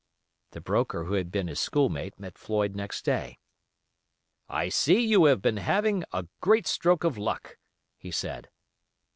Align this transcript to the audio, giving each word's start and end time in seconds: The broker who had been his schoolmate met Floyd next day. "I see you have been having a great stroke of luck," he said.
The 0.53 0.61
broker 0.61 1.03
who 1.03 1.13
had 1.13 1.31
been 1.31 1.47
his 1.47 1.59
schoolmate 1.59 2.19
met 2.19 2.35
Floyd 2.35 2.75
next 2.75 3.05
day. 3.05 3.37
"I 4.49 4.67
see 4.67 4.99
you 5.05 5.25
have 5.25 5.43
been 5.43 5.57
having 5.57 6.05
a 6.11 6.25
great 6.39 6.65
stroke 6.65 7.03
of 7.03 7.19
luck," 7.19 7.59
he 7.97 8.09
said. 8.09 8.49